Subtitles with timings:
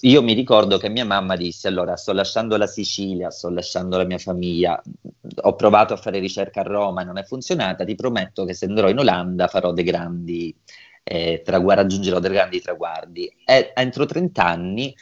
[0.00, 4.04] io mi ricordo che mia mamma disse: Allora, sto lasciando la Sicilia, sto lasciando la
[4.04, 4.80] mia famiglia,
[5.42, 7.84] ho provato a fare ricerca a Roma e non è funzionata.
[7.84, 10.54] Ti prometto che se andrò in Olanda farò dei grandi
[11.02, 13.32] eh, traguardi, raggiungerò dei grandi traguardi.
[13.44, 14.94] E entro 30 anni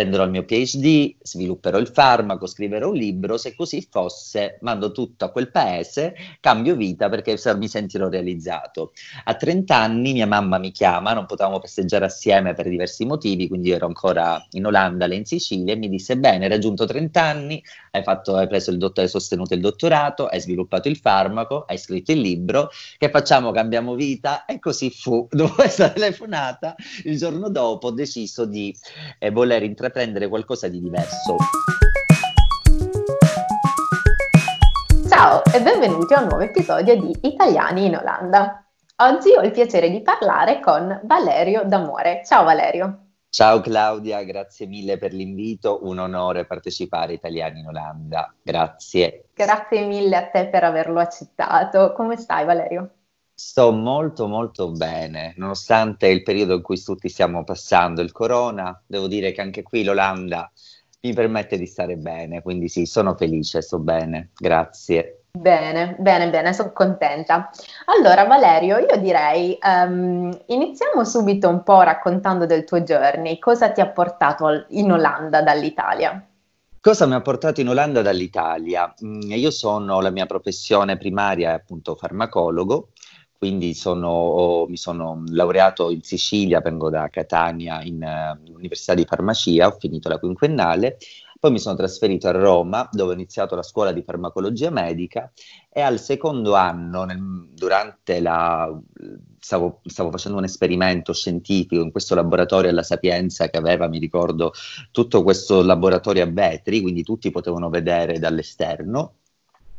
[0.00, 5.26] prenderò il mio PhD, svilupperò il farmaco, scriverò un libro, se così fosse mando tutto
[5.26, 8.92] a quel paese, cambio vita perché mi sentirò realizzato.
[9.24, 13.72] A 30 anni mia mamma mi chiama, non potevamo festeggiare assieme per diversi motivi, quindi
[13.72, 18.02] ero ancora in Olanda, lei in Sicilia, e mi disse, bene, raggiunto 30 anni, hai,
[18.02, 22.12] fatto, hai preso il dottor, hai sostenuto il dottorato, hai sviluppato il farmaco, hai scritto
[22.12, 23.50] il libro, che facciamo?
[23.50, 24.44] Cambiamo vita?
[24.44, 25.26] E così fu.
[25.30, 28.74] Dopo questa telefonata, il giorno dopo ho deciso di
[29.18, 31.36] eh, voler intraprendere qualcosa di diverso.
[35.08, 38.64] Ciao e benvenuti a un nuovo episodio di Italiani in Olanda.
[38.96, 42.22] Oggi ho il piacere di parlare con Valerio D'Amore.
[42.24, 43.09] Ciao Valerio.
[43.32, 49.26] Ciao Claudia, grazie mille per l'invito, un onore partecipare a Italiani in Olanda, grazie.
[49.32, 51.92] Grazie mille a te per averlo accettato.
[51.92, 52.90] Come stai Valerio?
[53.32, 59.06] Sto molto molto bene, nonostante il periodo in cui tutti stiamo passando, il corona, devo
[59.06, 60.50] dire che anche qui l'Olanda
[61.02, 65.19] mi permette di stare bene, quindi sì, sono felice, sto bene, grazie.
[65.32, 67.50] Bene, bene, bene, sono contenta.
[67.86, 73.38] Allora, Valerio, io direi um, iniziamo subito un po' raccontando del tuo journey.
[73.38, 76.24] Cosa ti ha portato in Olanda dall'Italia?
[76.80, 78.92] Cosa mi ha portato in Olanda dall'Italia?
[79.04, 82.88] Mm, io sono, la mia professione primaria è appunto farmacologo,
[83.36, 89.66] quindi sono, mi sono laureato in Sicilia, vengo da Catania in uh, Università di Farmacia,
[89.66, 90.96] ho finito la quinquennale,
[91.40, 95.32] poi mi sono trasferito a Roma, dove ho iniziato la scuola di farmacologia medica
[95.70, 98.78] e al secondo anno, nel, durante la...
[99.38, 104.52] Stavo, stavo, facendo un esperimento scientifico in questo laboratorio alla Sapienza che aveva, mi ricordo,
[104.90, 109.14] tutto questo laboratorio a vetri, quindi tutti potevano vedere dall'esterno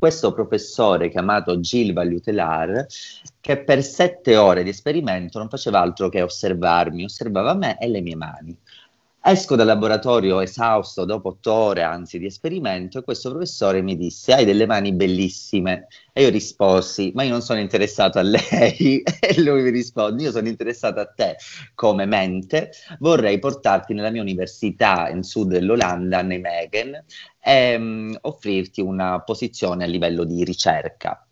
[0.02, 2.88] questo professore chiamato Gilles Valutelar,
[3.40, 8.02] che per sette ore di esperimento non faceva altro che osservarmi, osservava me e le
[8.02, 8.58] mie mani.
[9.24, 14.34] Esco dal laboratorio esausto dopo otto ore, anzi, di esperimento, e questo professore mi disse:
[14.34, 15.88] Hai delle mani bellissime.
[16.12, 19.04] E io risposi: Ma io non sono interessato a lei.
[19.20, 21.36] e lui mi risponde: Io sono interessato a te
[21.76, 22.72] come mente.
[22.98, 27.06] Vorrei portarti nella mia università in sud dell'Olanda, Nijmegen,
[27.40, 31.28] e um, offrirti una posizione a livello di ricerca.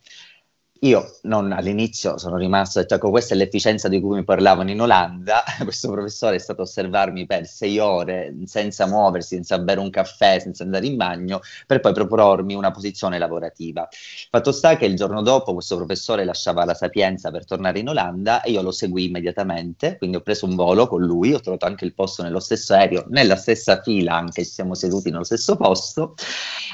[0.84, 4.80] Io non, all'inizio sono rimasto, detto, ecco, questa è l'efficienza di cui mi parlavano in
[4.80, 5.44] Olanda.
[5.62, 10.40] Questo professore è stato a osservarmi per sei ore senza muoversi, senza bere un caffè,
[10.40, 13.90] senza andare in bagno, per poi propormi una posizione lavorativa.
[14.30, 18.42] Fatto sta che il giorno dopo questo professore lasciava la Sapienza per tornare in Olanda
[18.42, 21.84] e io lo seguì immediatamente, quindi ho preso un volo con lui, ho trovato anche
[21.84, 26.16] il posto nello stesso aereo, nella stessa fila, anche se siamo seduti nello stesso posto.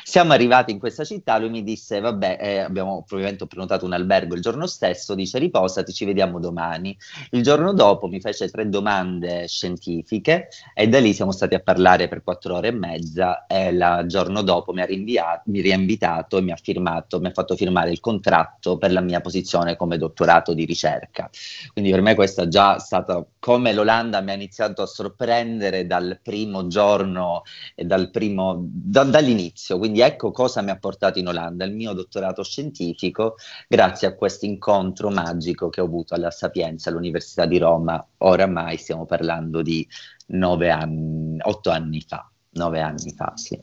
[0.03, 4.35] Siamo arrivati in questa città, lui mi disse, vabbè, eh, abbiamo probabilmente prenotato una albergo
[4.35, 6.95] il giorno stesso, dice riposati, ci vediamo domani.
[7.31, 12.07] Il giorno dopo mi fece tre domande scientifiche e da lì siamo stati a parlare
[12.07, 16.41] per quattro ore e mezza e il giorno dopo mi ha, rinviato, mi riinvitato e
[16.41, 20.53] mi ha firmato, mi ha fatto firmare il contratto per la mia posizione come dottorato
[20.53, 21.29] di ricerca.
[21.71, 26.19] Quindi per me questa è già stata come l'Olanda mi ha iniziato a sorprendere dal
[26.21, 27.43] primo giorno
[27.75, 29.77] e dal primo, da, dall'inizio.
[29.77, 33.35] Quindi ecco cosa mi ha portato in Olanda, il mio dottorato scientifico,
[33.67, 38.77] grazie grazie a questo incontro magico che ho avuto alla Sapienza all'Università di Roma, oramai
[38.77, 39.87] stiamo parlando di
[40.27, 43.61] nove anni, otto anni fa, nove anni fa, sì.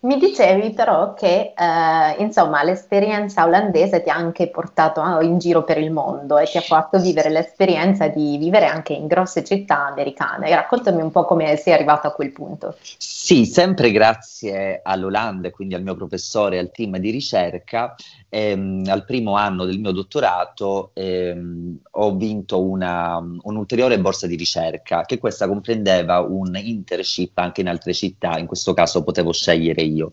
[0.00, 5.64] Mi dicevi però che eh, insomma l'esperienza olandese ti ha anche portato oh, in giro
[5.64, 9.86] per il mondo e ti ha fatto vivere l'esperienza di vivere anche in grosse città
[9.86, 10.54] americane.
[10.54, 12.76] Raccontami un po' come sei arrivato a quel punto.
[12.80, 17.96] Sì, sempre grazie all'Olanda e quindi al mio professore e al team di ricerca,
[18.28, 25.02] ehm, al primo anno del mio dottorato ehm, ho vinto una, un'ulteriore borsa di ricerca
[25.02, 30.12] che questa comprendeva un internship anche in altre città, in questo caso potevo scegliere io.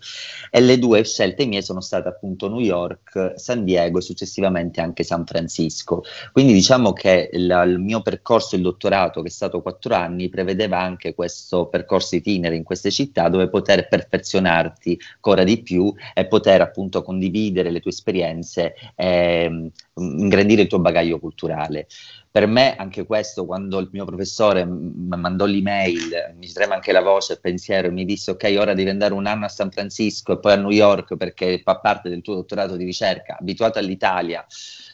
[0.50, 5.04] E le due scelte mie sono state appunto New York, San Diego e successivamente anche
[5.04, 6.04] San Francisco.
[6.32, 10.80] Quindi diciamo che la, il mio percorso, il dottorato, che è stato quattro anni, prevedeva
[10.80, 16.62] anche questo percorso itinere in queste città dove poter perfezionarti ancora di più e poter
[16.62, 21.88] appunto condividere le tue esperienze e mm, ingrandire il tuo bagaglio culturale.
[22.36, 27.00] Per me anche questo, quando il mio professore mi mandò l'email, mi trema anche la
[27.00, 30.34] voce, il pensiero, e mi disse ok, ora devi andare un anno a San Francisco
[30.34, 34.46] e poi a New York perché fa parte del tuo dottorato di ricerca, abituato all'Italia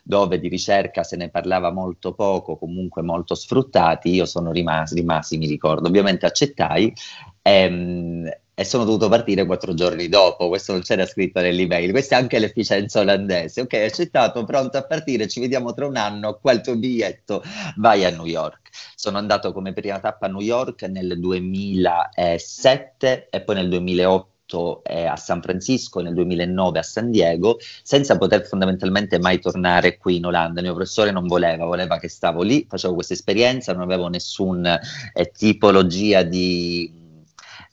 [0.04, 5.40] dove di ricerca se ne parlava molto poco, comunque molto sfruttati, io sono rimasi, rimasi
[5.40, 6.94] mi ricordo, ovviamente accettai.
[7.42, 12.20] Ehm, e sono dovuto partire quattro giorni dopo, questo non c'era scritto nell'email, questa è
[12.20, 16.62] anche l'efficienza olandese, ok, accettato, pronto a partire, ci vediamo tra un anno, qua il
[16.62, 17.42] tuo biglietto,
[17.78, 18.70] vai a New York.
[18.96, 25.16] Sono andato come prima tappa a New York nel 2007 e poi nel 2008 a
[25.16, 30.60] San Francisco nel 2009 a San Diego senza poter fondamentalmente mai tornare qui in Olanda.
[30.60, 34.78] Il mio professore non voleva, voleva che stavo lì, facevo questa esperienza, non avevo nessuna
[35.14, 37.00] eh, tipologia di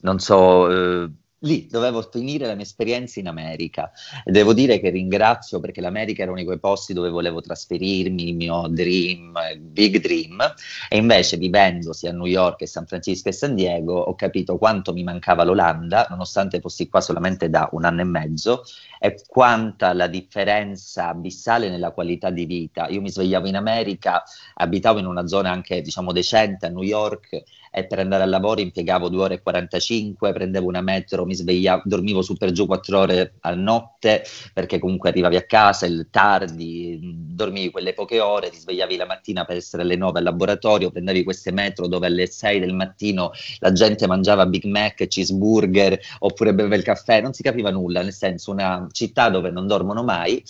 [0.03, 1.09] non so,
[1.41, 3.91] lì dovevo finire la mia esperienza in America
[4.25, 8.29] e devo dire che ringrazio perché l'America era uno di quei posti dove volevo trasferirmi,
[8.29, 10.41] il mio dream, big dream,
[10.89, 14.59] e invece vivendo sia a New York che San Francisco e San Diego ho capito
[14.59, 18.63] quanto mi mancava l'Olanda, nonostante fossi qua solamente da un anno e mezzo,
[18.99, 22.89] e quanta la differenza abissale nella qualità di vita.
[22.89, 24.23] Io mi svegliavo in America,
[24.55, 28.61] abitavo in una zona anche diciamo decente a New York e per andare al lavoro
[28.61, 32.99] impiegavo 2 ore e 45, prendevo una metro, mi svegliavo, dormivo su per giù 4
[32.99, 38.59] ore a notte perché comunque arrivavi a casa il tardi, dormivi quelle poche ore, ti
[38.59, 42.59] svegliavi la mattina per essere alle 9 al laboratorio, prendevi queste metro dove alle 6
[42.59, 47.71] del mattino la gente mangiava Big Mac, cheeseburger oppure beveva il caffè, non si capiva
[47.71, 50.43] nulla, nel senso una città dove non dormono mai,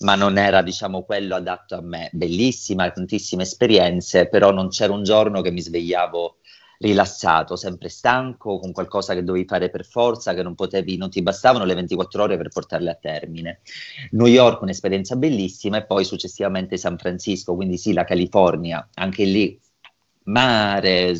[0.00, 5.02] ma non era diciamo quello adatto a me, bellissima, tantissime esperienze, però non c'era un
[5.02, 6.37] giorno che mi svegliavo
[6.78, 11.22] rilassato, sempre stanco, con qualcosa che dovevi fare per forza, che non potevi, non ti
[11.22, 13.60] bastavano le 24 ore per portarle a termine.
[14.12, 19.58] New York un'esperienza bellissima e poi successivamente San Francisco, quindi sì, la California, anche lì
[20.28, 21.14] mare,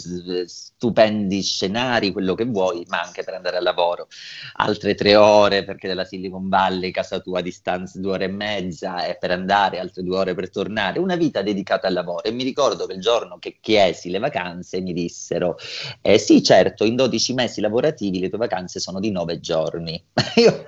[0.46, 4.08] stupendi scenari, quello che vuoi, ma anche per andare al lavoro.
[4.56, 9.06] Altre tre ore perché dalla Silicon Valley, casa tua a distanza due ore e mezza,
[9.06, 10.98] e per andare altre due ore per tornare.
[10.98, 12.24] Una vita dedicata al lavoro.
[12.24, 15.56] E mi ricordo che il giorno che chiesi le vacanze mi dissero:
[16.02, 20.02] eh, Sì, certo, in 12 mesi lavorativi le tue vacanze sono di nove giorni.
[20.36, 20.66] io,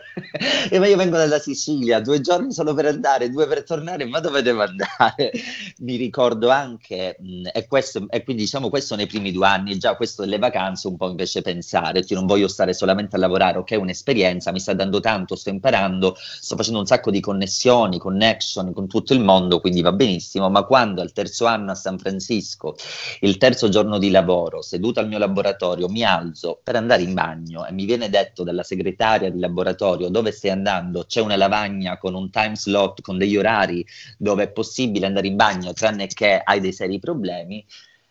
[0.70, 4.62] io vengo dalla Sicilia, due giorni solo per andare, due per tornare, ma dove devo
[4.62, 5.30] andare?
[5.78, 9.96] mi ricordo anche, mh, e questo, e quindi diciamo questo nei primi due anni, già
[9.96, 13.76] questo delle vacanze un po' invece pensare, io non voglio stare solamente a lavorare, ok,
[13.76, 18.86] un'esperienza, mi sta dando tanto, sto imparando, sto facendo un sacco di connessioni, connection con
[18.86, 22.76] tutto il mondo, quindi va benissimo, ma quando al terzo anno a San Francisco,
[23.22, 27.66] il terzo giorno di lavoro, seduto al mio laboratorio, mi alzo per andare in bagno
[27.66, 32.14] e mi viene detto dalla segretaria di laboratorio dove stai andando, c'è una lavagna con
[32.14, 33.84] un time slot, con degli orari
[34.16, 37.66] dove è possibile andare in bagno, tranne che hai dei seri problemi,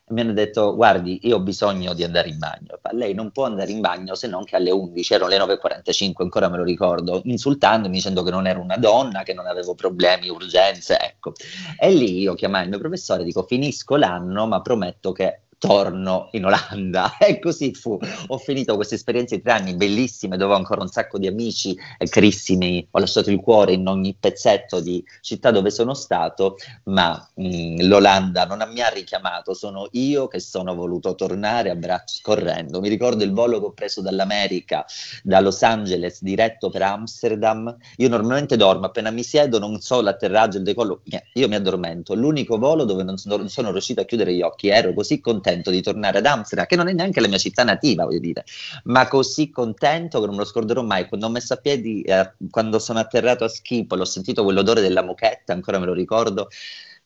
[0.10, 2.80] mi hanno detto guardi io ho bisogno di andare in bagno.
[2.92, 6.50] Lei non può andare in bagno se non che alle 11 erano le 9.45 ancora
[6.50, 11.00] me lo ricordo insultandomi dicendo che non ero una donna che non avevo problemi urgenze
[11.00, 11.34] ecco.
[11.80, 16.46] E lì io chiamai il mio professore dico finisco l'anno ma prometto che torno in
[16.46, 18.00] Olanda e così fu.
[18.28, 21.78] Ho finito queste esperienze di tre anni bellissime dove ho ancora un sacco di amici
[21.98, 27.30] eh, carissimi, ho lasciato il cuore in ogni pezzetto di città dove sono stato, ma
[27.36, 32.20] mh, mm, l'Olanda non mi ha richiamato, sono io che sono voluto tornare a braccia
[32.24, 32.80] correndo.
[32.80, 34.86] Mi ricordo il volo che ho preso dall'America,
[35.22, 37.76] da Los Angeles, diretto per Amsterdam.
[37.98, 41.02] Io normalmente dormo, appena mi siedo non so l'atterraggio, il decollo,
[41.34, 42.16] io mi addormento.
[42.16, 45.82] L'unico volo dove non sono riuscito a chiudere gli occhi, ero così contento contento di
[45.82, 48.44] tornare ad Amsterdam, che non è neanche la mia città nativa, voglio dire,
[48.86, 51.08] ma così contento che non me lo scorderò mai.
[51.08, 55.04] Quando ho messo a piedi, eh, quando sono atterrato a Schipolo, ho sentito quell'odore della
[55.04, 56.48] mochetta, ancora me lo ricordo.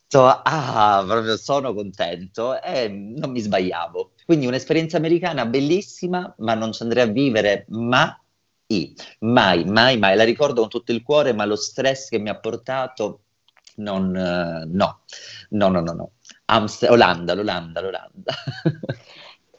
[0.07, 4.11] So, ah, proprio sono contento e non mi sbagliavo.
[4.25, 8.15] Quindi un'esperienza americana bellissima, ma non ci andrei a vivere mai
[9.19, 10.15] mai, mai, mai.
[10.15, 13.21] La ricordo con tutto il cuore, ma lo stress che mi ha portato,
[13.75, 15.01] non, uh, no,
[15.49, 16.11] no, no, no, no.
[16.45, 18.33] Amst- Olanda, l'Olanda, l'Olanda.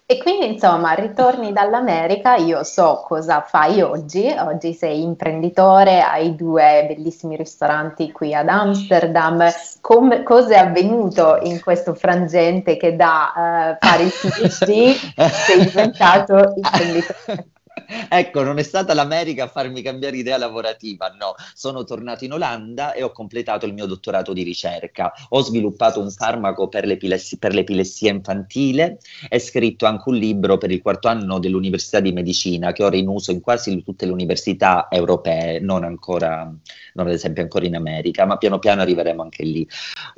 [0.07, 6.85] E quindi insomma ritorni dall'America, io so cosa fai oggi, oggi sei imprenditore, hai due
[6.87, 9.49] bellissimi ristoranti qui ad Amsterdam,
[9.81, 15.01] Com- cosa è avvenuto in questo frangente che da uh, fare il PhD
[15.33, 17.54] sei diventato imprenditore?
[18.09, 22.93] ecco, non è stata l'America a farmi cambiare idea lavorativa, no, sono tornato in Olanda
[22.93, 25.13] e ho completato il mio dottorato di ricerca.
[25.31, 28.99] Ho sviluppato un farmaco per l'epilessia, per l'epilessia infantile
[29.29, 32.99] e scritto anche un libro per il quarto anno dell'Università di Medicina che ora è
[32.99, 36.53] in uso in quasi tutte le università europee, non ancora,
[36.95, 39.67] non ad esempio ancora in America, ma piano piano arriveremo anche lì.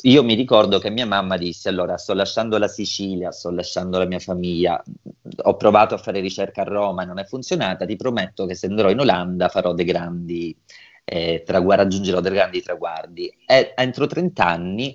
[0.03, 4.07] Io mi ricordo che mia mamma disse, allora sto lasciando la Sicilia, sto lasciando la
[4.07, 4.83] mia famiglia,
[5.43, 7.25] ho provato a fare ricerca a Roma e non è
[7.57, 10.57] funzionata, ti prometto che se andrò in Olanda farò dei grandi,
[11.05, 13.33] eh, tragu- raggiungerò dei grandi traguardi.
[13.47, 14.95] E entro 30 anni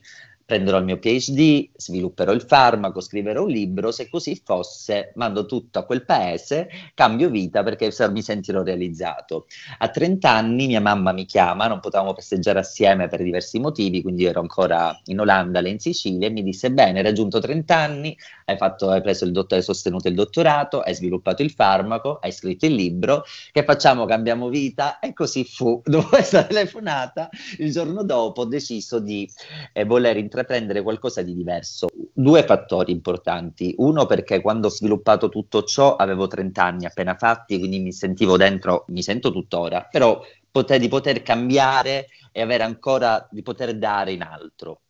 [0.51, 5.79] prenderò il mio PhD, svilupperò il farmaco, scriverò un libro, se così fosse mando tutto
[5.79, 9.45] a quel paese, cambio vita perché mi sentirò realizzato.
[9.77, 14.25] A 30 anni mia mamma mi chiama, non potevamo festeggiare assieme per diversi motivi, quindi
[14.25, 18.13] ero ancora in Olanda, lei in Sicilia, e mi disse, bene, hai raggiunto 30 anni,
[18.43, 22.73] hai, fatto, hai dott- hai sostenuto il dottorato, hai sviluppato il farmaco, hai scritto il
[22.73, 24.03] libro, che facciamo?
[24.03, 24.99] Cambiamo vita?
[24.99, 25.81] E così fu.
[25.87, 27.29] Dopo questa telefonata,
[27.59, 29.29] il giorno dopo ho deciso di
[29.73, 31.87] eh, voler intraprendere intraprendere qualcosa di diverso.
[32.13, 33.73] Due fattori importanti.
[33.77, 38.37] Uno perché quando ho sviluppato tutto ciò avevo 30 anni appena fatti, quindi mi sentivo
[38.37, 44.11] dentro, mi sento tuttora, però poter, di poter cambiare e avere ancora, di poter dare
[44.11, 44.81] in altro.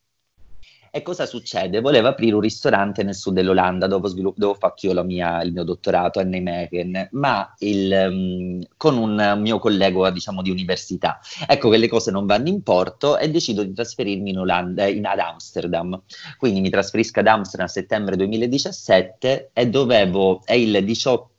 [0.94, 1.80] E cosa succede?
[1.80, 5.54] Volevo aprire un ristorante nel sud dell'Olanda dove, svilupp- dove ho fatto io mia, il
[5.54, 11.22] mio dottorato a Nijmegen, ma il, um, con un mio collega diciamo, di università.
[11.48, 15.06] Ecco che le cose non vanno in porto e decido di trasferirmi in Olanda, in,
[15.06, 15.98] ad Amsterdam.
[16.38, 21.30] Quindi mi trasferisco ad Amsterdam a settembre 2017 e dovevo, è il 18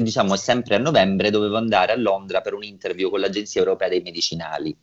[0.00, 3.90] diciamo è sempre a novembre, dovevo andare a Londra per un interview con l'Agenzia Europea
[3.90, 4.74] dei Medicinali.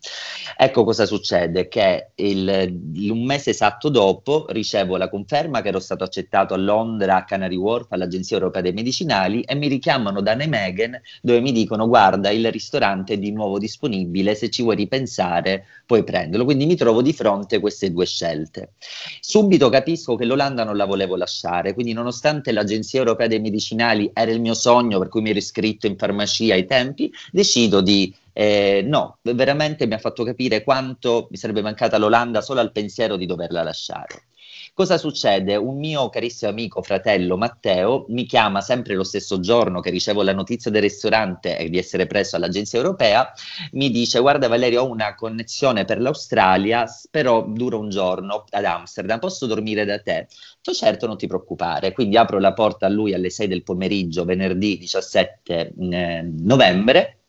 [0.56, 5.78] Ecco cosa succede, che il, un mese esatto dopo dopo ricevo la conferma che ero
[5.78, 10.34] stato accettato a Londra, a Canary Wharf, all'Agenzia Europea dei Medicinali e mi richiamano da
[10.34, 15.66] Nijmegen dove mi dicono guarda il ristorante è di nuovo disponibile, se ci vuoi ripensare
[15.86, 16.44] puoi prenderlo.
[16.44, 18.72] Quindi mi trovo di fronte a queste due scelte.
[19.20, 24.32] Subito capisco che l'Olanda non la volevo lasciare, quindi nonostante l'Agenzia Europea dei Medicinali era
[24.32, 28.82] il mio sogno per cui mi ero iscritto in farmacia ai tempi, decido di eh,
[28.86, 33.26] no, veramente mi ha fatto capire quanto mi sarebbe mancata l'Olanda solo al pensiero di
[33.26, 34.26] doverla lasciare.
[34.74, 35.54] Cosa succede?
[35.56, 40.32] Un mio carissimo amico, fratello Matteo, mi chiama sempre lo stesso giorno che ricevo la
[40.32, 43.30] notizia del ristorante e di essere preso all'agenzia europea,
[43.72, 49.18] mi dice guarda Valerio ho una connessione per l'Australia, però dura un giorno ad Amsterdam,
[49.18, 50.28] posso dormire da te?
[50.62, 54.24] Io certo non ti preoccupare, quindi apro la porta a lui alle 6 del pomeriggio,
[54.24, 57.21] venerdì 17 eh, novembre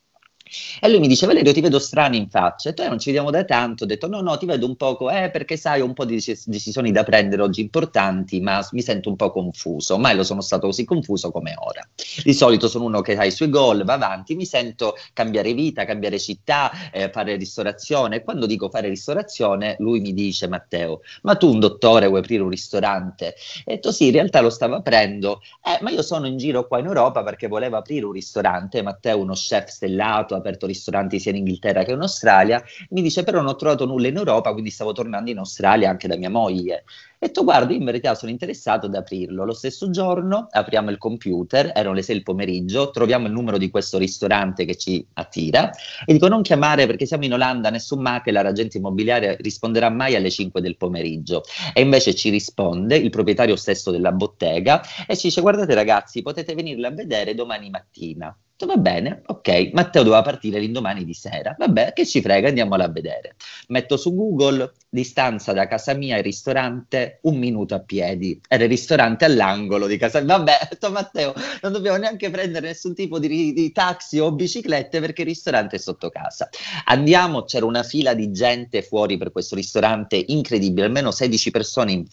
[0.80, 2.70] e lui mi dice, Valerio, ti vedo strano in faccia.
[2.70, 3.84] E tu non ci vediamo da tanto.
[3.84, 6.16] Ho detto, no, no, ti vedo un poco, eh, perché sai, ho un po' di
[6.16, 9.98] decisioni da prendere oggi importanti, ma mi sento un po' confuso.
[9.98, 11.88] Mai lo sono stato così confuso come ora.
[12.24, 15.86] Di solito sono uno che ha i suoi goal, va avanti, mi sento cambiare vita,
[15.86, 18.18] cambiare città, eh, fare ristorazione.
[18.18, 22.44] E quando dico fare ristorazione, lui mi dice, Matteo, ma tu un dottore vuoi aprire
[22.44, 23.36] un ristorante?
[23.66, 26.80] E detto, sì, in realtà lo stavo aprendo, eh, ma io sono in giro qua
[26.80, 28.82] in Europa perché volevo aprire un ristorante.
[28.82, 33.40] Matteo, uno chef stellato, aperto ristoranti sia in Inghilterra che in Australia, mi dice però
[33.40, 36.84] non ho trovato nulla in Europa, quindi stavo tornando in Australia anche da mia moglie.
[37.24, 39.46] E tu guarda, in verità sono interessato ad aprirlo.
[39.46, 43.70] Lo stesso giorno apriamo il computer, erano le 6 del pomeriggio, troviamo il numero di
[43.70, 45.72] questo ristorante che ci attira
[46.06, 50.30] e dico non chiamare perché siamo in Olanda, nessun macchina, l'agente immobiliare risponderà mai alle
[50.30, 51.44] 5 del pomeriggio.
[51.74, 56.54] E invece ci risponde il proprietario stesso della bottega e ci dice guardate ragazzi, potete
[56.54, 61.94] venirla a vedere domani mattina va bene, ok, Matteo doveva partire l'indomani di sera, vabbè,
[61.94, 63.36] che ci frega, andiamola a vedere.
[63.68, 68.70] Metto su Google, distanza da casa mia al ristorante, un minuto a piedi, era il
[68.70, 73.72] ristorante all'angolo di casa vabbè, detto Matteo, non dobbiamo neanche prendere nessun tipo di, di
[73.72, 76.50] taxi o biciclette perché il ristorante è sotto casa.
[76.86, 82.06] Andiamo, c'era una fila di gente fuori per questo ristorante incredibile, almeno 16 persone in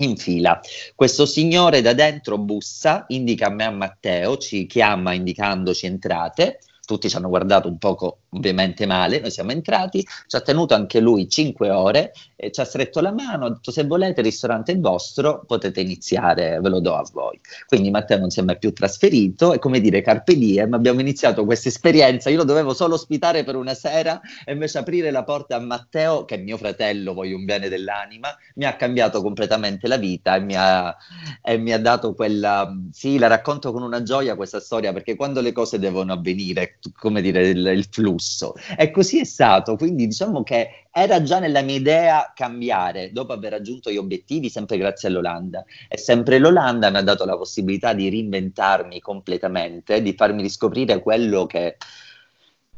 [0.00, 0.60] in fila.
[0.94, 7.10] Questo signore da dentro bussa, indica a me a Matteo, ci chiama indicandoci entrate tutti
[7.10, 11.28] ci hanno guardato un poco ovviamente male, noi siamo entrati, ci ha tenuto anche lui
[11.28, 14.78] cinque ore, e ci ha stretto la mano, ha detto se volete il ristorante è
[14.78, 17.40] vostro, potete iniziare, ve lo do a voi.
[17.66, 21.44] Quindi Matteo non si è mai più trasferito, è come dire carpe diem, abbiamo iniziato
[21.44, 25.56] questa esperienza, io lo dovevo solo ospitare per una sera e invece aprire la porta
[25.56, 29.96] a Matteo, che è mio fratello, voglio un bene dell'anima, mi ha cambiato completamente la
[29.96, 30.94] vita e mi ha,
[31.42, 35.40] e mi ha dato quella, sì, la racconto con una gioia questa storia, perché quando
[35.40, 38.54] le cose devono avvenire, come dire, il, il, flusso successo.
[38.76, 43.52] E così è stato, quindi diciamo che era già nella mia idea cambiare dopo aver
[43.52, 45.64] raggiunto gli obiettivi, sempre grazie all'Olanda.
[45.88, 51.46] E sempre l'Olanda mi ha dato la possibilità di reinventarmi completamente, di farmi riscoprire quello
[51.46, 51.76] che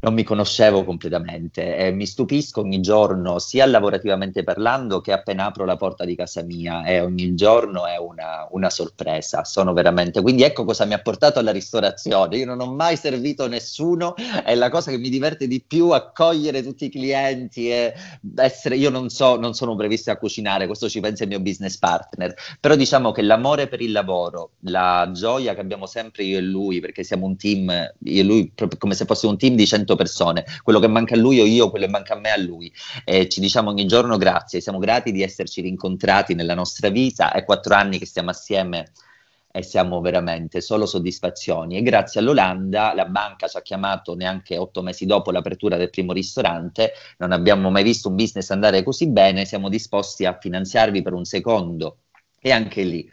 [0.00, 5.64] non mi conoscevo completamente e mi stupisco ogni giorno, sia lavorativamente parlando che appena apro
[5.64, 10.23] la porta di casa mia e ogni giorno è una, una, sorpresa, sono veramente...
[10.23, 14.14] Quindi ecco cosa mi ha portato alla ristorazione, io non ho mai servito nessuno,
[14.45, 17.95] è la cosa che mi diverte di più, accogliere tutti i clienti e
[18.37, 18.76] essere...
[18.76, 22.35] Io non so, non sono previsto a cucinare, questo ci pensa il mio business partner,
[22.61, 26.78] però diciamo che l'amore per il lavoro, la gioia che abbiamo sempre io e lui,
[26.78, 27.69] perché siamo un team,
[28.05, 30.88] io e lui proprio come se fosse un team di 100 100 persone, quello che
[30.88, 32.73] manca a lui o io, quello che manca a me a lui.
[33.04, 37.45] E ci diciamo ogni giorno grazie, siamo grati di esserci rincontrati nella nostra vita, è
[37.45, 38.92] quattro anni che stiamo assieme
[39.50, 41.78] e siamo veramente solo soddisfazioni.
[41.78, 46.12] E grazie all'Olanda la banca ci ha chiamato neanche otto mesi dopo l'apertura del primo
[46.12, 51.14] ristorante, non abbiamo mai visto un business andare così bene, siamo disposti a finanziarvi per
[51.14, 51.99] un secondo.
[52.40, 53.11] E anche lì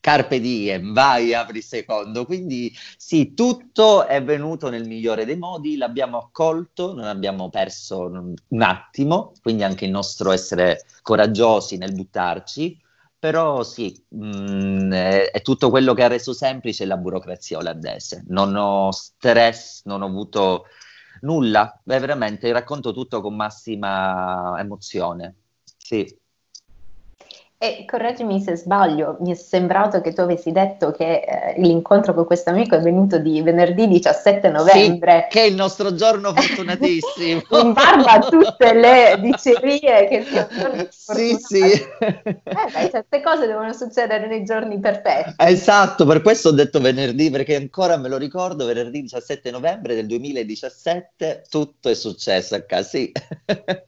[0.00, 2.24] Carpe diem, vai, apri secondo.
[2.24, 8.00] Quindi sì, tutto è venuto nel migliore dei modi, l'abbiamo accolto, non abbiamo perso
[8.48, 12.80] un attimo, quindi anche il nostro essere coraggiosi nel buttarci,
[13.18, 18.24] però sì, mh, mm, è, è, tutto quello che ha reso semplice la burocrazia olandese.
[18.28, 20.66] Non ho stress, non ho avuto
[21.22, 25.34] nulla, Beh, veramente racconto tutto con massima emozione.
[25.76, 26.16] Sì.
[27.60, 32.24] E correggimi se sbaglio, mi è sembrato che tu avessi detto che eh, l'incontro con
[32.24, 35.26] questo amico è venuto di venerdì 17 novembre.
[35.28, 37.42] Sì, che è il nostro giorno fortunatissimo.
[37.60, 41.62] In barba a tutte le dicerie che si sono Sì, sì.
[41.98, 45.34] Eh beh, certe cose devono succedere nei giorni perfetti.
[45.38, 50.06] Esatto, per questo ho detto venerdì, perché ancora me lo ricordo, venerdì 17 novembre del
[50.06, 53.10] 2017 tutto è successo a casa, sì.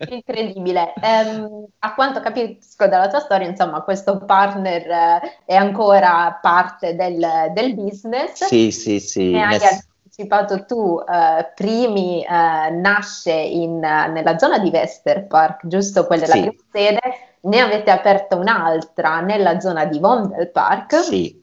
[0.08, 0.92] Incredibile.
[1.00, 7.50] Um, a quanto capisco dalla tua storia, insomma questo partner eh, è ancora parte del,
[7.52, 8.44] del business.
[8.44, 9.32] Sì, sì, sì.
[9.32, 9.58] Ne hai
[10.02, 16.50] anticipato tu, eh, Primi eh, nasce in, nella zona di Vester Park, giusto quella della
[16.50, 16.64] sì.
[16.72, 17.00] sede,
[17.40, 20.96] ne avete aperta un'altra nella zona di Vondel Park.
[20.96, 21.38] Sì.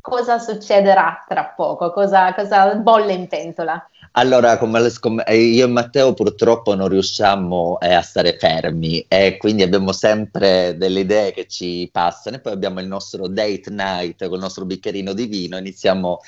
[0.00, 1.92] Cosa succederà tra poco?
[1.92, 3.84] Cosa, cosa bolle in pentola?
[4.14, 9.38] Allora, come scom- eh, io e Matteo purtroppo non riusciamo eh, a stare fermi e
[9.38, 14.26] quindi abbiamo sempre delle idee che ci passano e poi abbiamo il nostro date night
[14.26, 16.18] con il nostro bicchierino di vino, iniziamo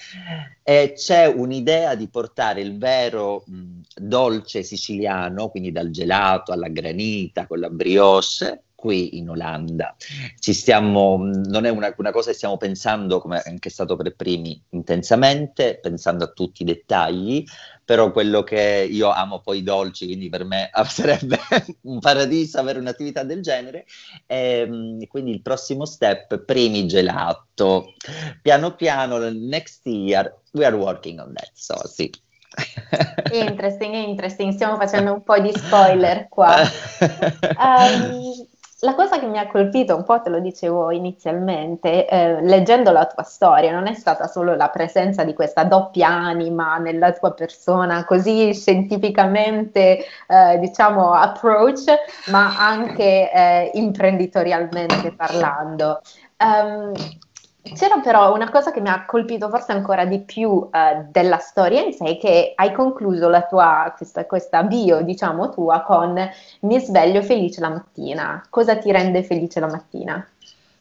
[0.63, 7.47] e c'è un'idea di portare il vero mh, dolce siciliano, quindi dal gelato alla granita
[7.47, 9.97] con la brioche qui in Olanda.
[10.39, 14.15] Ci stiamo, non è una, una, cosa che stiamo pensando, come è anche stato per
[14.15, 17.43] primi, intensamente, pensando a tutti i dettagli,
[17.85, 21.39] però quello che io amo poi i dolci, quindi per me sarebbe
[21.83, 23.85] un paradiso avere un'attività del genere.
[24.27, 27.95] E, ehm, quindi il prossimo step, primi gelato.
[28.41, 32.11] Piano piano, next year, we are working on that, so sì.
[33.33, 36.61] Interesting, interesting, stiamo facendo un po' di spoiler qua.
[37.59, 38.47] Um,
[38.85, 43.07] la cosa che mi ha colpito, un po' te lo dicevo inizialmente, eh, leggendo la
[43.07, 48.05] tua storia, non è stata solo la presenza di questa doppia anima nella tua persona,
[48.05, 51.85] così scientificamente, eh, diciamo, approach,
[52.27, 56.01] ma anche eh, imprenditorialmente parlando.
[56.39, 56.93] Um,
[57.73, 60.71] c'era però una cosa che mi ha colpito forse ancora di più uh,
[61.11, 66.15] della storia in sé, che hai concluso la tua, questa, questa bio, diciamo tua, con
[66.61, 68.45] mi sveglio felice la mattina.
[68.51, 70.29] Cosa ti rende felice la mattina?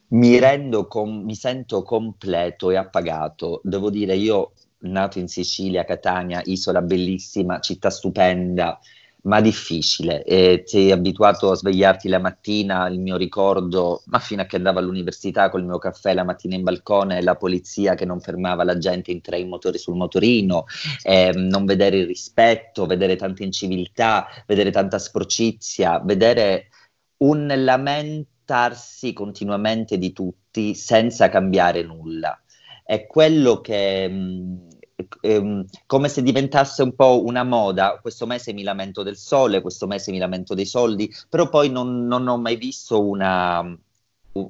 [0.10, 3.62] Mi rendo, com- mi sento completo e appagato.
[3.63, 8.80] Devo dire, io nato in Sicilia, Catania, isola bellissima, città stupenda,
[9.24, 10.24] ma difficile.
[10.24, 14.80] E sei abituato a svegliarti la mattina, il mio ricordo, ma fino a che andavo
[14.80, 19.12] all'università col mio caffè la mattina in balcone, la polizia che non fermava la gente
[19.12, 20.66] in tre motori sul motorino,
[21.04, 26.68] eh, non vedere il rispetto, vedere tanta inciviltà, vedere tanta sporcizia, vedere
[27.18, 32.38] un lamentarsi continuamente di tutti senza cambiare nulla.
[32.84, 34.08] È quello che...
[34.10, 34.72] Mh,
[35.21, 39.88] ehm, come se diventasse un po' una moda, questo mese mi lamento del sole, questo
[39.88, 44.47] mese mi lamento dei soldi, però poi non, non ho mai visto una, un,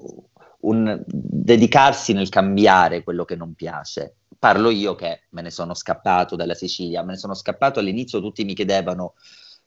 [0.59, 4.15] un dedicarsi nel cambiare quello che non piace.
[4.37, 8.43] Parlo io che me ne sono scappato dalla Sicilia, me ne sono scappato all'inizio, tutti
[8.43, 9.13] mi chiedevano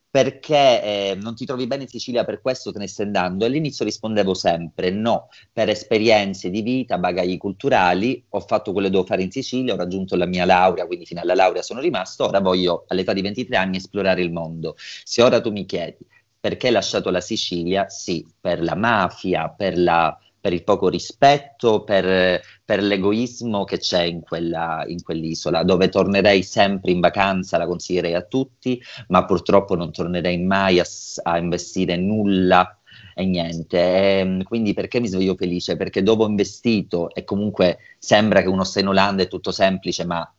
[0.09, 3.45] perché eh, non ti trovi bene in Sicilia, per questo te ne stai andando?
[3.45, 9.05] All'inizio rispondevo sempre no, per esperienze di vita, bagagli culturali, ho fatto quello che devo
[9.05, 12.39] fare in Sicilia, ho raggiunto la mia laurea, quindi fino alla laurea sono rimasto, ora
[12.39, 14.75] voglio all'età di 23 anni esplorare il mondo.
[14.77, 16.05] Se ora tu mi chiedi
[16.39, 21.83] perché hai lasciato la Sicilia, sì, per la mafia, per la per il poco rispetto,
[21.83, 27.67] per, per l'egoismo che c'è in, quella, in, quell'isola, dove tornerei sempre in vacanza, la
[27.67, 30.85] consiglierei a tutti, ma purtroppo non tornerei mai a,
[31.23, 32.79] a investire nulla
[33.13, 33.77] e niente.
[33.77, 35.75] E, ehm, quindi perché mi sveglio felice?
[35.75, 40.05] Perché dopo ho investito e comunque sembra che uno sta in Olanda è tutto semplice,
[40.05, 40.33] ma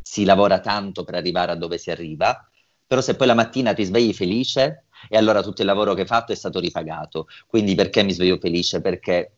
[0.00, 2.48] si lavora tanto per arrivare a dove si arriva.
[2.86, 6.06] Però se poi la mattina ti svegli felice, e allora tutto il lavoro che hai
[6.06, 7.26] fatto è stato ripagato.
[7.46, 8.80] Quindi perché mi sveglio felice?
[8.80, 9.36] Perché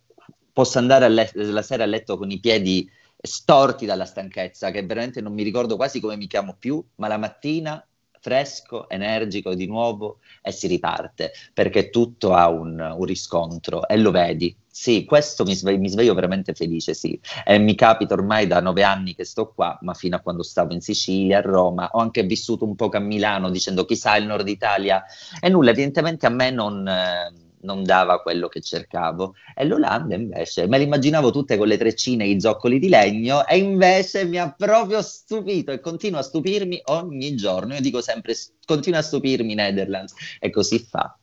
[0.52, 2.88] posso andare le- la sera a letto con i piedi
[3.20, 7.16] storti dalla stanchezza, che veramente non mi ricordo quasi come mi chiamo più, ma la
[7.16, 7.84] mattina
[8.24, 14.10] fresco, energico di nuovo e si riparte, perché tutto ha un, un riscontro e lo
[14.10, 14.56] vedi.
[14.66, 17.20] Sì, questo mi, sve- mi, sveglio veramente felice, sì.
[17.44, 20.72] E mi capita ormai da nove anni che sto qua, ma fino a quando stavo
[20.72, 24.48] in Sicilia, a Roma, ho anche vissuto un po' a Milano dicendo chissà il nord
[24.48, 25.04] Italia.
[25.38, 26.88] E nulla, evidentemente a me non...
[26.88, 29.34] Eh, non dava quello che cercavo.
[29.54, 33.58] E l'Olanda invece, me l'immaginavo tutte con le treccine e i zoccoli di legno e
[33.58, 37.74] invece mi ha proprio stupito e continua a stupirmi ogni giorno.
[37.74, 41.16] Io dico sempre, continua a stupirmi Netherlands e così fa.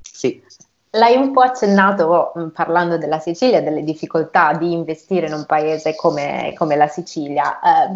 [0.00, 0.40] Sì.
[0.94, 5.96] L'hai un po' accennato mm, parlando della Sicilia, delle difficoltà di investire in un paese
[5.96, 7.58] come, come la Sicilia.
[7.58, 7.88] Eh,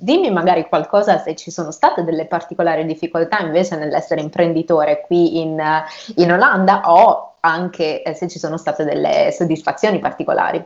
[0.00, 5.60] dimmi magari qualcosa se ci sono state delle particolari difficoltà invece nell'essere imprenditore qui in,
[6.16, 10.64] in Olanda o anche eh, se ci sono state delle soddisfazioni particolari.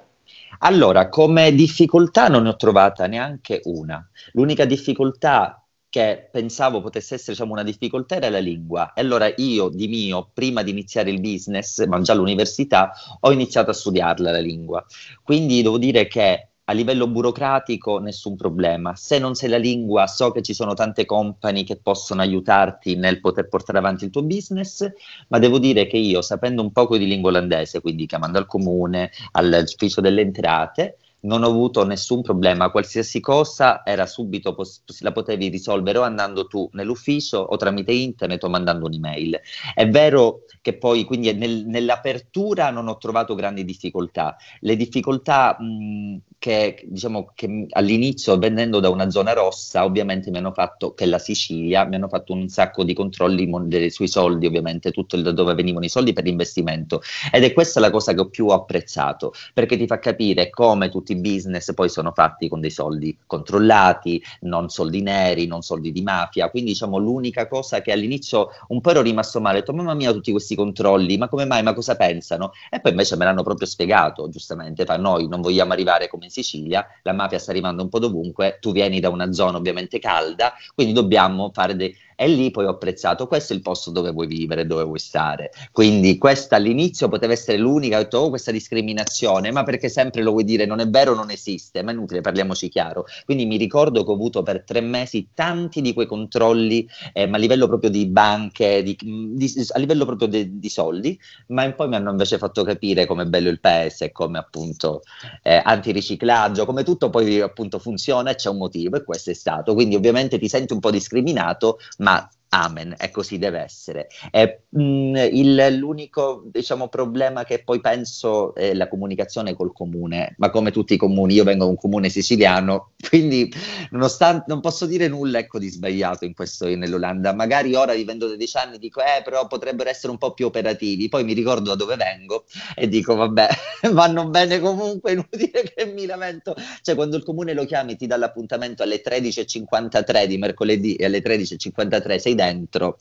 [0.59, 4.07] Allora, come difficoltà non ne ho trovata neanche una.
[4.33, 8.93] L'unica difficoltà che pensavo potesse essere diciamo, una difficoltà era la lingua.
[8.95, 13.71] E allora io di mio, prima di iniziare il business, ma già all'università, ho iniziato
[13.71, 14.85] a studiarla la lingua.
[15.23, 18.95] Quindi devo dire che a livello burocratico nessun problema.
[18.95, 23.19] Se non sai la lingua, so che ci sono tante company che possono aiutarti nel
[23.19, 24.89] poter portare avanti il tuo business,
[25.29, 29.11] ma devo dire che io, sapendo un poco di lingua olandese, quindi chiamando al comune,
[29.33, 35.49] all'ufficio delle entrate, non ho avuto nessun problema, qualsiasi cosa era subito, pos- la potevi
[35.49, 39.41] risolvere o andando tu nell'ufficio o tramite internet o mandando un'email.
[39.75, 46.19] È vero che poi quindi nel, nell'apertura non ho trovato grandi difficoltà, le difficoltà mh,
[46.39, 51.07] che diciamo che all'inizio venendo da una zona rossa ovviamente mi hanno fatto, che è
[51.07, 55.33] la Sicilia, mi hanno fatto un sacco di controlli mon- sui soldi ovviamente, tutto da
[55.33, 57.03] dove venivano i soldi per l'investimento.
[57.33, 61.10] Ed è questa la cosa che ho più apprezzato perché ti fa capire come tutti
[61.13, 66.03] i business poi sono fatti con dei soldi controllati, non soldi neri, non soldi di
[66.03, 70.13] mafia, quindi diciamo l'unica cosa che all'inizio un po' ero rimasto male, ho mamma mia
[70.13, 72.53] tutti questi controlli, ma come mai, ma cosa pensano?
[72.71, 76.31] E poi invece me l'hanno proprio spiegato, giustamente, fa noi non vogliamo arrivare come in
[76.31, 80.53] Sicilia, la mafia sta arrivando un po' dovunque, tu vieni da una zona ovviamente calda,
[80.75, 84.27] quindi dobbiamo fare dei e lì poi ho apprezzato, questo è il posto dove vuoi
[84.27, 85.53] vivere, dove vuoi stare.
[85.73, 90.33] Quindi questa all'inizio poteva essere l'unica, ho detto, oh, questa discriminazione, ma perché sempre lo
[90.33, 93.07] vuoi dire, non è vero, non esiste, ma è inutile, parliamoci chiaro.
[93.25, 97.39] Quindi mi ricordo che ho avuto per tre mesi tanti di quei controlli, eh, ma
[97.39, 101.89] a livello proprio di banche, di, di, a livello proprio de, di soldi, ma poi
[101.89, 105.05] mi hanno invece fatto capire come è bello il paese, come appunto
[105.43, 109.73] eh, antiriciclaggio, come tutto poi appunto funziona e c'è un motivo e questo è stato.
[109.73, 114.09] Quindi ovviamente ti senti un po' discriminato, ma ma Amen, e così deve essere.
[114.33, 120.35] E, mh, mm, il, l'unico diciamo, problema che poi penso è la comunicazione col comune,
[120.39, 123.53] ma come tutti i comuni, io vengo da un comune siciliano, quindi
[123.91, 127.33] nonostante non posso dire nulla ecco, di sbagliato in questo nell'Olanda.
[127.35, 131.09] Magari ora vivendo da dieci anni dico, eh, però potrebbero essere un po' più operativi.
[131.09, 133.49] Poi mi ricordo da dove vengo e dico, vabbè,
[133.93, 136.57] vanno bene comunque, inutile che mi lamento.
[136.83, 141.23] Cioè, quando il comune lo chiami, ti dà l'appuntamento alle 13.53 di mercoledì e alle
[141.23, 142.97] 13.53 sei dentro.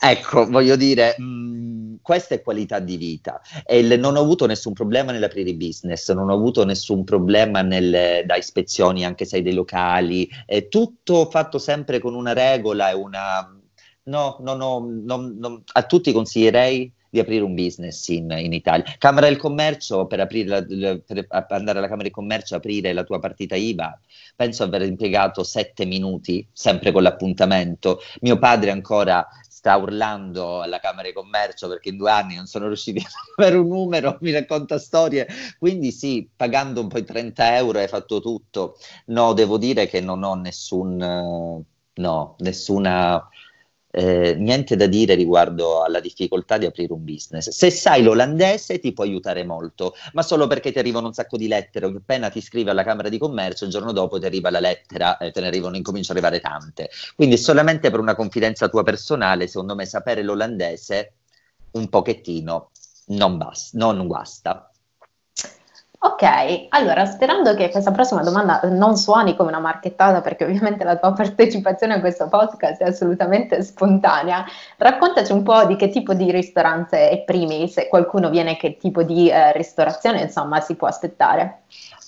[0.00, 4.46] Ecco, voglio dire, mh, mm, questa è qualità di vita e le, non ho avuto
[4.46, 9.42] nessun problema nell'aprire business, non ho avuto nessun problema nel, da ispezioni anche se hai
[9.42, 13.56] dei locali, è tutto fatto sempre con una regola e una...
[14.04, 18.86] No, no, no, no, no a tutti consiglierei di aprire un business in, in Italia.
[18.96, 23.54] Camera del Commercio, per, la, per andare alla Camera del Commercio, aprire la tua partita
[23.54, 24.00] IVA,
[24.34, 28.00] penso aver impiegato sette minuti, sempre con l'appuntamento.
[28.22, 32.66] Mio padre ancora sta urlando alla Camera di Commercio perché in due anni non sono
[32.66, 33.04] riusciti a
[33.36, 35.26] avere un numero, mi racconta storie.
[35.58, 38.78] Quindi sì, pagando un po' i 30 euro hai fatto tutto.
[39.08, 43.28] No, devo dire che non ho nessun, no, nessuna
[43.92, 47.50] eh, niente da dire riguardo alla difficoltà di aprire un business.
[47.50, 51.46] Se sai l'olandese ti può aiutare molto, ma solo perché ti arrivano un sacco di
[51.46, 55.18] lettere, appena ti scrivi alla Camera di Commercio, il giorno dopo ti arriva la lettera,
[55.18, 56.90] eh, te ne arrivano, incominciano ad arrivare tante.
[57.14, 61.12] Quindi solamente per una confidenza tua personale, secondo me sapere l'olandese
[61.72, 62.70] un pochettino
[63.06, 64.71] non, basta, non guasta.
[66.04, 70.96] Ok, allora sperando che questa prossima domanda non suoni come una marchettata, perché ovviamente la
[70.96, 74.44] tua partecipazione a questo podcast è assolutamente spontanea,
[74.78, 79.04] raccontaci un po' di che tipo di ristorante è primi, se qualcuno viene, che tipo
[79.04, 81.60] di eh, ristorazione insomma si può aspettare.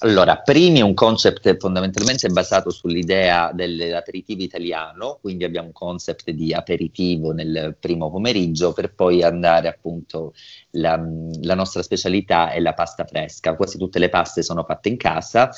[0.05, 6.53] Allora, Primi è un concept fondamentalmente basato sull'idea dell'aperitivo italiano, quindi abbiamo un concept di
[6.53, 10.35] aperitivo nel primo pomeriggio per poi andare appunto,
[10.73, 11.03] la,
[11.41, 15.49] la nostra specialità è la pasta fresca, quasi tutte le paste sono fatte in casa,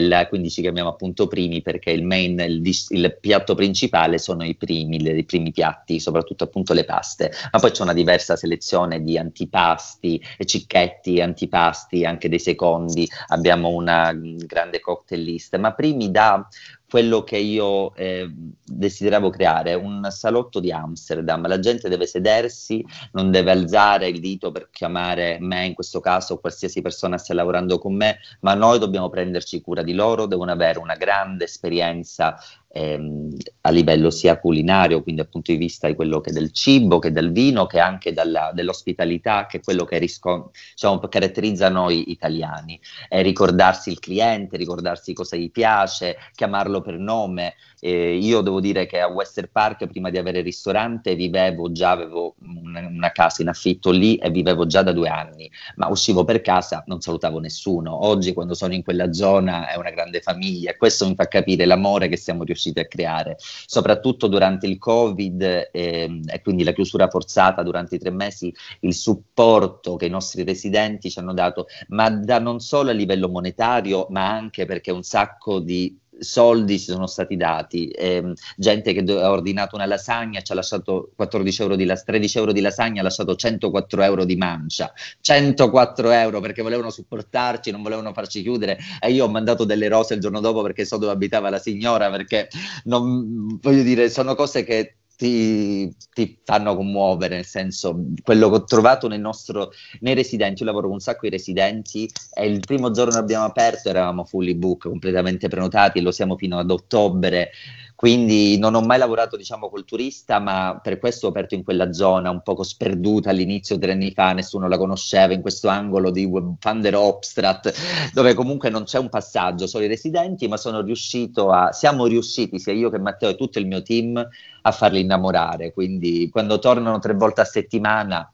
[0.00, 4.54] la, quindi ci chiamiamo appunto Primi perché il main, il, il piatto principale sono i
[4.54, 9.16] primi, i primi piatti, soprattutto appunto le paste, ma poi c'è una diversa selezione di
[9.16, 16.46] antipasti, cicchetti, antipasti, anche dei secondi, abbiamo una grande cocktail list, ma primi da
[16.88, 18.30] quello che io eh,
[18.64, 21.46] desideravo creare, un salotto di Amsterdam.
[21.46, 26.38] La gente deve sedersi, non deve alzare il dito per chiamare me, in questo caso
[26.38, 30.78] qualsiasi persona stia lavorando con me, ma noi dobbiamo prenderci cura di loro, devono avere
[30.78, 32.38] una grande esperienza
[32.78, 36.52] ehm, a livello sia culinario, quindi dal punto di vista di quello che è del
[36.52, 41.68] cibo, che del vino, che anche dalla, dell'ospitalità, che è quello che risco- diciamo, caratterizza
[41.68, 42.80] noi italiani.
[43.08, 47.54] Eh, ricordarsi il cliente, ricordarsi cosa gli piace, chiamarlo per nome.
[47.80, 51.90] Eh, io devo dire che a Wester Park, prima di avere il ristorante, vivevo già,
[51.90, 56.24] avevo una, una casa in affitto lì e vivevo già da due anni, ma uscivo
[56.24, 58.06] per casa, non salutavo nessuno.
[58.06, 62.08] Oggi, quando sono in quella zona, è una grande famiglia questo mi fa capire l'amore
[62.08, 67.62] che siamo riusciti a creare, soprattutto durante il Covid eh, e quindi la chiusura forzata
[67.62, 72.38] durante i tre mesi, il supporto che i nostri residenti ci hanno dato, ma da
[72.38, 77.36] non solo a livello monetario, ma anche perché un sacco di soldi ci sono stati
[77.36, 81.96] dati, eh, gente che ha ordinato una lasagna ci ha lasciato 14 euro di la-
[81.96, 87.70] 13 euro di lasagna, ha lasciato 104 euro di mancia, 104 euro perché volevano supportarci,
[87.70, 88.78] non volevano farci chiudere.
[89.00, 92.10] E io ho mandato delle rose il giorno dopo perché so dove abitava la signora,
[92.10, 92.48] perché
[92.84, 98.64] non, voglio dire, sono cose che ti, ti, fanno commuovere, nel senso, quello che ho
[98.64, 102.92] trovato nel nostro, nei residenti, io lavoro con un sacco di residenti e il primo
[102.92, 107.50] giorno che abbiamo aperto eravamo fully book, completamente prenotati, lo siamo fino ad ottobre,
[107.98, 111.92] quindi non ho mai lavorato diciamo col turista, ma per questo ho aperto in quella
[111.92, 116.30] zona un poco sperduta all'inizio tre anni fa, nessuno la conosceva, in questo angolo di
[116.30, 117.74] Van der Opstrat,
[118.12, 122.60] dove comunque non c'è un passaggio, solo i residenti, ma sono riuscito a, siamo riusciti,
[122.60, 124.24] sia io che Matteo e tutto il mio team,
[124.62, 128.32] a farli innamorare, quindi quando tornano tre volte a settimana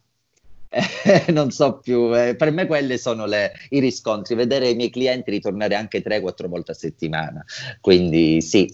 [0.69, 4.91] eh, non so più, eh, per me quelli sono le, i riscontri, vedere i miei
[4.91, 7.45] clienti ritornare anche 3-4 volte a settimana,
[7.81, 8.69] quindi sì,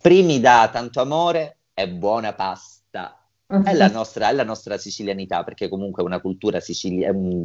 [0.00, 3.20] primi da tanto amore e buona pasta.
[3.46, 7.44] È, la nostra, è la nostra sicilianità, perché comunque è una cultura siciliana,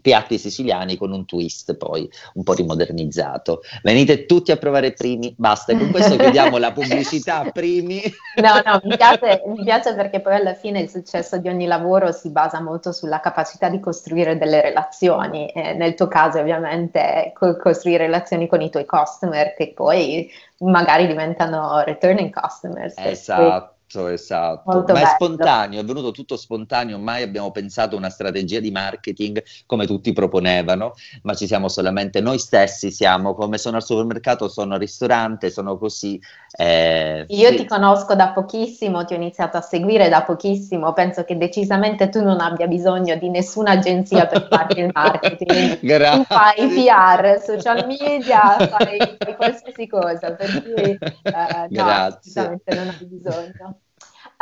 [0.00, 3.60] piatti siciliani con un twist poi un po' rimodernizzato.
[3.82, 8.02] Venite tutti a provare primi, basta, con questo chiudiamo la pubblicità primi.
[8.36, 12.12] No, no, mi piace, mi piace, perché poi alla fine il successo di ogni lavoro
[12.12, 17.56] si basa molto sulla capacità di costruire delle relazioni, eh, nel tuo caso ovviamente co-
[17.56, 22.94] costruire relazioni con i tuoi customer che poi magari diventano returning customers.
[22.96, 23.74] Esatto.
[23.92, 24.62] Esatto, esatto.
[24.70, 25.10] Molto Ma bello.
[25.10, 29.86] è spontaneo, è venuto tutto spontaneo, mai abbiamo pensato a una strategia di marketing come
[29.86, 34.80] tutti proponevano, ma ci siamo solamente noi stessi, siamo come sono al supermercato, sono al
[34.80, 36.18] ristorante, sono così.
[36.56, 37.56] Eh, Io sì.
[37.56, 42.22] ti conosco da pochissimo, ti ho iniziato a seguire da pochissimo, penso che decisamente tu
[42.22, 45.78] non abbia bisogno di nessuna agenzia per fare il marketing.
[45.80, 46.10] Grazie.
[46.22, 51.00] Tu fai PR, social media, fai, fai qualsiasi cosa, per cui
[51.30, 52.60] eh, no, Grazie.
[52.64, 53.81] non hai bisogno.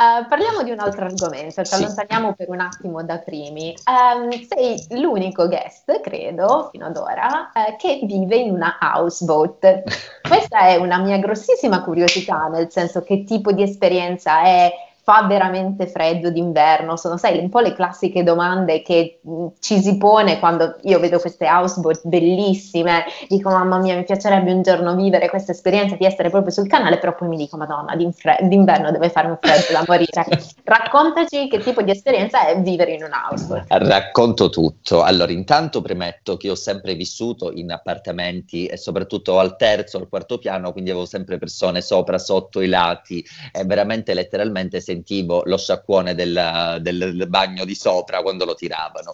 [0.01, 3.75] Uh, parliamo di un altro argomento, ci allontaniamo per un attimo da primi.
[3.85, 9.83] Um, sei l'unico guest, credo, fino ad ora, uh, che vive in una houseboat.
[10.27, 15.87] Questa è una mia grossissima curiosità, nel senso che tipo di esperienza è, fa veramente
[15.87, 16.95] freddo d'inverno?
[16.95, 21.19] Sono, sai, un po' le classiche domande che mm, ci si pone quando io vedo
[21.19, 26.29] queste houseboat bellissime, dico mamma mia mi piacerebbe un giorno vivere questa esperienza di essere
[26.29, 30.25] proprio sul canale, però poi mi dico madonna d'inverno deve fare un freddo da morire.
[30.63, 33.65] Raccontaci che tipo di esperienza è vivere in un houseboat.
[33.67, 35.01] Racconto tutto.
[35.01, 40.37] Allora intanto premetto che ho sempre vissuto in appartamenti e soprattutto al terzo, al quarto
[40.37, 45.57] piano, quindi avevo sempre persone sopra, sotto, i lati e veramente letteralmente si sentivo lo
[45.57, 49.13] sciacquone del, del, bagno di sopra quando lo tiravano.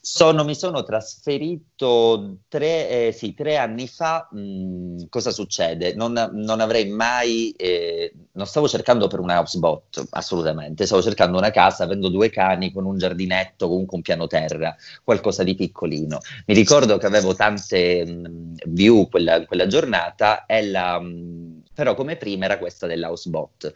[0.00, 4.28] Sono, mi sono trasferito tre, eh, sì, tre anni fa.
[4.30, 5.94] Mh, mm, cosa succede?
[5.94, 10.86] Non, non avrei mai, eh, non stavo cercando per un housebot, assolutamente.
[10.86, 15.42] Stavo cercando una casa, avendo due cani con un giardinetto, comunque un piano terra, qualcosa
[15.42, 16.20] di piccolino.
[16.46, 21.41] Mi ricordo che avevo tante mh, mm, view quella, quella giornata, e la, mh, mm,
[21.72, 23.72] però come prima era questa dell'housebot.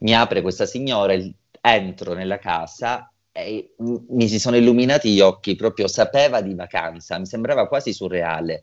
[0.00, 1.14] Mi apre questa signora,
[1.60, 7.26] entro nella casa e mi si sono illuminati gli occhi, proprio sapeva di vacanza, mi
[7.26, 8.62] sembrava quasi surreale.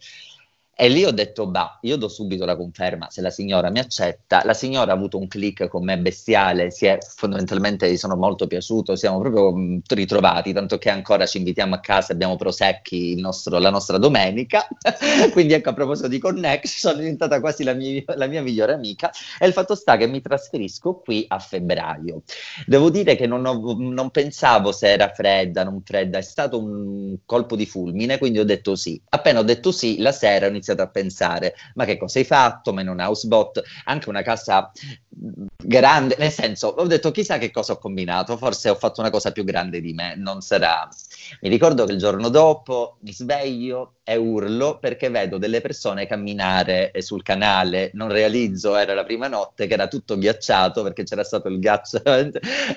[0.77, 4.41] E lì ho detto, bah, io do subito la conferma, se la signora mi accetta.
[4.43, 8.97] La signora ha avuto un click con me bestiale, si è, fondamentalmente sono molto piaciuto,
[8.97, 13.97] siamo proprio ritrovati, tanto che ancora ci invitiamo a casa, abbiamo prosecchi nostro, la nostra
[13.97, 14.67] domenica.
[15.31, 19.11] Quindi ecco, a proposito di connection, sono diventata quasi la mia, la mia, migliore amica.
[19.39, 22.23] E il fatto sta che mi trasferisco qui a febbraio.
[22.65, 27.15] Devo dire che non, ho, non pensavo se era fredda, non fredda, è stato un
[27.25, 29.01] colpo di fulmine, quindi ho detto sì.
[29.07, 32.25] Appena ho detto sì, la sera ho iniziato iniziato a pensare, ma che cosa hai
[32.25, 32.73] fatto?
[32.73, 34.71] Ma in un housebot, anche una casa
[35.55, 39.31] grande, nel senso, ho detto chissà che cosa ho combinato, forse ho fatto una cosa
[39.31, 40.87] più grande di me, non sarà...
[41.41, 46.91] Mi ricordo che il giorno dopo mi sveglio e urlo perché vedo delle persone camminare
[46.99, 51.47] sul canale, non realizzo, era la prima notte che era tutto ghiacciato perché c'era stato
[51.47, 52.03] il ghiaccio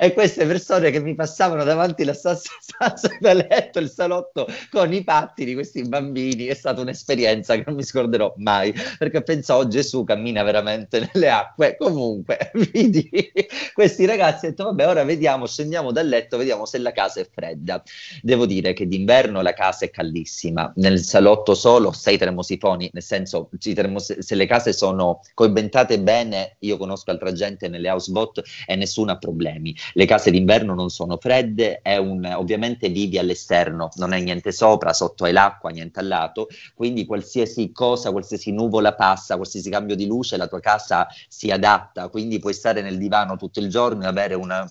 [0.00, 4.92] e queste persone che mi passavano davanti la stanza, stanza da letto, il salotto con
[4.92, 9.60] i patti di questi bambini, è stata un'esperienza che non mi scorderò mai perché pensavo
[9.60, 13.10] oh, Gesù cammina veramente nelle acque, comunque vidi
[13.74, 17.20] questi ragazzi e ho detto vabbè ora vediamo, scendiamo dal letto, vediamo se la casa
[17.20, 17.82] è fredda.
[18.22, 23.48] Devo dire che d'inverno la casa è caldissima, nel salotto solo sei termosifoni, nel senso
[23.58, 29.10] termos- se le case sono coibentate bene, io conosco altra gente nelle housebot e nessuno
[29.12, 29.74] ha problemi.
[29.94, 34.92] Le case d'inverno non sono fredde, è un, ovviamente vivi all'esterno, non hai niente sopra,
[34.92, 40.06] sotto hai l'acqua, niente al lato, quindi qualsiasi cosa, qualsiasi nuvola passa, qualsiasi cambio di
[40.06, 44.06] luce, la tua casa si adatta, quindi puoi stare nel divano tutto il giorno e
[44.06, 44.68] avere una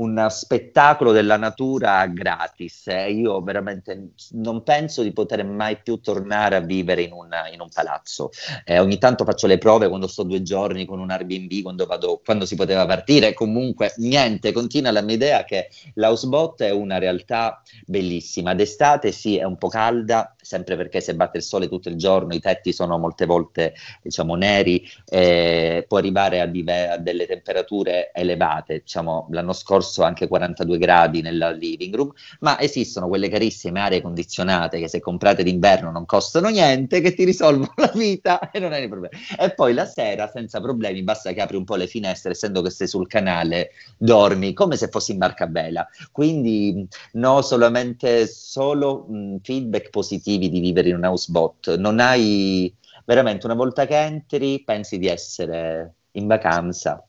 [0.00, 2.86] un spettacolo della natura gratis.
[2.88, 7.60] Eh, io veramente non penso di poter mai più tornare a vivere in un, in
[7.60, 8.30] un palazzo.
[8.64, 12.20] Eh, ogni tanto faccio le prove quando sto due giorni con un Airbnb, quando, vado,
[12.24, 13.34] quando si poteva partire.
[13.34, 18.54] Comunque, niente, continua la mia idea che l'housebot è una realtà bellissima.
[18.54, 22.34] D'estate sì, è un po' calda, sempre perché se batte il sole tutto il giorno,
[22.34, 28.10] i tetti sono molte volte diciamo neri, eh, può arrivare a, dive- a delle temperature
[28.14, 28.78] elevate.
[28.78, 34.00] Diciamo, l'anno scorso scorso anche 42 gradi nella living room, ma esistono quelle carissime aree
[34.00, 38.72] condizionate che se comprate d'inverno non costano niente, che ti risolvono la vita e non
[38.72, 39.16] hai problemi.
[39.38, 42.70] E poi la sera senza problemi, basta che apri un po' le finestre, essendo che
[42.70, 45.86] sei sul canale, dormi come se fossi in barca bella.
[46.12, 51.76] Quindi no, solamente solo mh, feedback positivi di vivere in un housebot.
[51.76, 52.72] Non hai
[53.04, 57.04] veramente una volta che entri pensi di essere in vacanza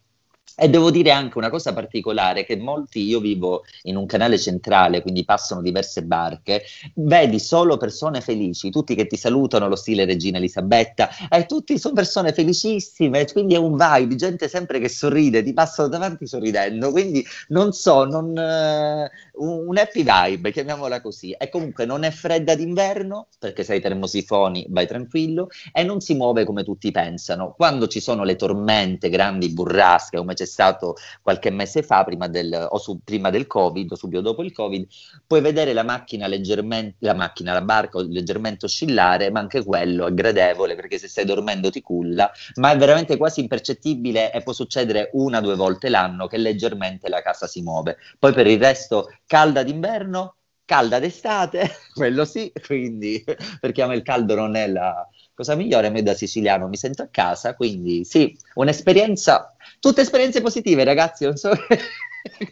[0.62, 5.02] e devo dire anche una cosa particolare, che molti, io vivo in un canale centrale,
[5.02, 6.62] quindi passano diverse barche,
[6.94, 11.96] vedi solo persone felici, tutti che ti salutano, lo stile Regina Elisabetta, e tutti sono
[11.96, 17.26] persone felicissime, quindi è un vibe, gente sempre che sorride, ti passano davanti sorridendo, quindi
[17.48, 23.30] non so, non, uh, un happy vibe, chiamiamola così, e comunque non è fredda d'inverno,
[23.40, 27.56] perché sei termosifoni, vai tranquillo, e non si muove come tutti pensano.
[27.58, 32.68] Quando ci sono le tormente, grandi burrasche, come c'è stato qualche mese fa, prima del,
[32.70, 34.88] o su, prima del Covid, o subito dopo il Covid,
[35.26, 40.14] puoi vedere la macchina leggermente, la macchina, la barca leggermente oscillare, ma anche quello è
[40.14, 45.10] gradevole perché se stai dormendo ti culla, ma è veramente quasi impercettibile e può succedere
[45.14, 47.98] una o due volte l'anno che leggermente la casa si muove.
[48.20, 50.36] Poi per il resto, calda d'inverno,
[50.66, 53.24] calda d'estate, quello sì, quindi
[53.60, 56.78] perché a me il caldo non è la cosa migliore, a me da siciliano mi
[56.78, 61.26] sento a casa, quindi sì, un'esperienza Tutte esperienze positive, ragazzi.
[61.26, 61.50] Non so...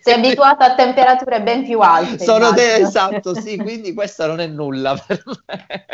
[0.02, 2.24] Sei abituato a temperature ben più alte.
[2.24, 5.86] Sono de- esatto, sì, quindi questa non è nulla per me.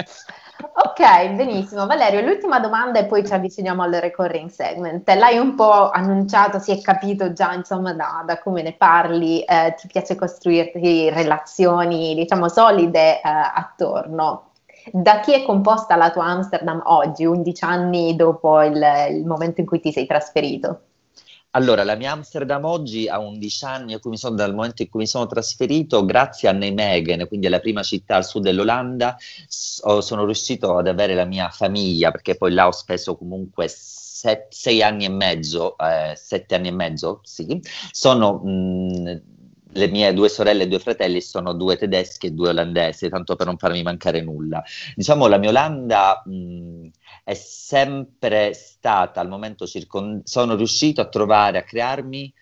[0.72, 1.86] Ok, benissimo.
[1.86, 5.10] Valerio, l'ultima domanda e poi ci avviciniamo al recurring segment.
[5.10, 9.76] L'hai un po' annunciato, si è capito già insomma da, da come ne parli, eh,
[9.78, 14.52] ti piace costruirti relazioni diciamo solide eh, attorno.
[14.90, 19.68] Da chi è composta la tua Amsterdam oggi, 11 anni dopo il, il momento in
[19.68, 20.80] cui ti sei trasferito?
[21.56, 25.26] Allora, la mia Amsterdam oggi ha 11 anni, sono, dal momento in cui mi sono
[25.26, 29.16] trasferito, grazie a Nijmegen, quindi alla prima città al sud dell'Olanda,
[29.48, 34.84] sono riuscito ad avere la mia famiglia, perché poi là ho speso comunque set, sei
[34.84, 37.62] anni e mezzo, eh, sette anni e mezzo, sì.
[37.92, 38.42] Sono...
[38.44, 39.22] Mh,
[39.76, 43.46] le mie due sorelle e due fratelli sono due tedeschi e due olandesi, tanto per
[43.46, 44.64] non farmi mancare nulla.
[44.96, 46.88] Diciamo, la mia Olanda mh,
[47.24, 52.34] è sempre stata, al momento circon- sono riuscito a trovare, a crearmi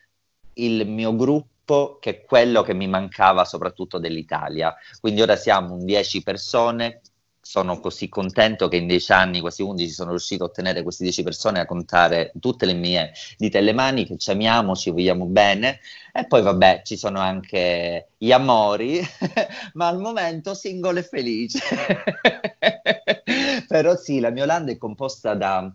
[0.55, 4.75] il mio gruppo che è quello che mi mancava soprattutto dell'Italia.
[4.99, 7.01] Quindi ora siamo un 10 persone
[7.45, 11.23] sono così contento che in dieci anni, quasi undici, sono riuscito a ottenere queste dieci
[11.23, 15.25] persone a contare tutte le mie dita e le mani, che ci amiamo, ci vogliamo
[15.25, 15.79] bene.
[16.13, 19.01] E poi vabbè, ci sono anche gli amori,
[19.73, 21.59] ma al momento singolo e felice.
[23.67, 25.71] Però sì, la mia Olanda è composta da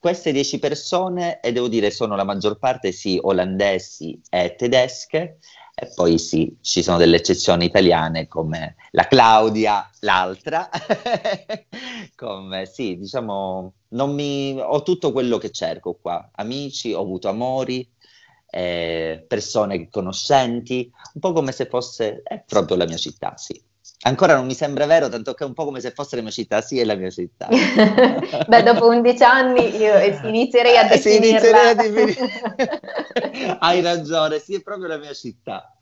[0.00, 5.38] queste dieci persone e devo dire sono la maggior parte sì olandesi e tedesche
[5.74, 10.68] e poi sì, ci sono delle eccezioni italiane come la Claudia, l'altra,
[12.14, 17.88] come sì, diciamo, mi, ho tutto quello che cerco qua, amici, ho avuto amori,
[18.46, 23.60] eh, persone conoscenti, un po' come se fosse è proprio la mia città, sì.
[24.06, 26.30] Ancora non mi sembra vero, tanto che è un po' come se fosse la mia
[26.30, 27.48] città, sì, è la mia città.
[28.46, 31.70] Beh, dopo 11 anni io inizierei a definirla.
[31.70, 32.16] Eh, inizierei
[33.48, 33.56] a.
[33.60, 35.74] Hai ragione, sì, è proprio la mia città.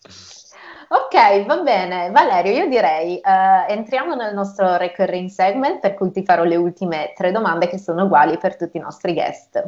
[0.88, 2.10] Ok, va bene.
[2.10, 7.12] Valerio, io direi uh, entriamo nel nostro recurring segment per cui ti farò le ultime
[7.16, 9.62] tre domande che sono uguali per tutti i nostri guest.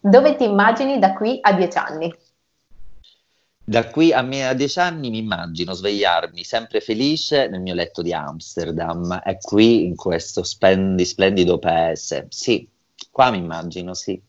[0.00, 2.14] Dove ti immagini da qui a dieci anni?
[3.64, 8.02] Da qui a, me, a dieci anni mi immagino svegliarmi sempre felice nel mio letto
[8.02, 12.26] di Amsterdam e qui in questo spendi, splendido paese.
[12.28, 12.68] Sì,
[13.10, 14.20] qua mi immagino, sì.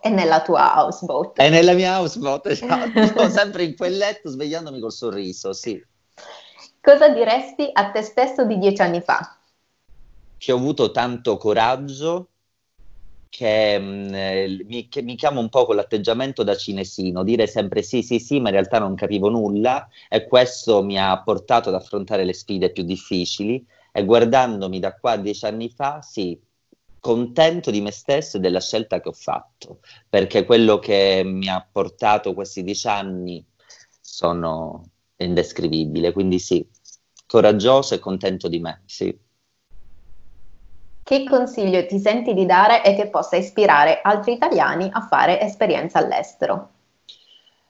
[0.00, 1.38] E nella tua houseboat.
[1.38, 3.28] E nella mia houseboat, esatto.
[3.28, 5.84] sempre in quel letto svegliandomi col sorriso, sì.
[6.80, 9.36] Cosa diresti a te stesso di dieci anni fa?
[10.38, 12.28] Che ho avuto tanto coraggio
[13.28, 17.46] che, mh, mm, eh, mi, che mi chiamo un po' con l'atteggiamento da cinesino, dire
[17.46, 21.68] sempre sì, sì, sì, ma in realtà non capivo nulla e questo mi ha portato
[21.68, 26.38] ad affrontare le sfide più difficili e guardandomi da qua dieci anni fa, sì,
[27.00, 31.66] contento di me stesso e della scelta che ho fatto, perché quello che mi ha
[31.70, 33.44] portato questi dieci anni
[34.00, 36.66] sono indescrivibile, quindi sì,
[37.26, 39.16] coraggioso e contento di me, sì.
[41.08, 45.98] Che consiglio ti senti di dare e che possa ispirare altri italiani a fare esperienza
[45.98, 46.68] all'estero?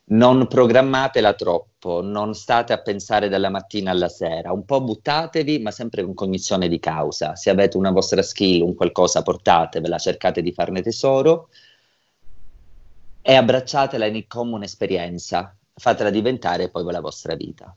[0.07, 5.71] Non programmatela troppo, non state a pensare dalla mattina alla sera, un po' buttatevi, ma
[5.71, 7.37] sempre con cognizione di causa.
[7.37, 11.51] Se avete una vostra skill, un qualcosa, portatevela, cercate di farne tesoro
[13.23, 17.73] e abbracciatela in come un'esperienza, fatela diventare poi la vostra vita.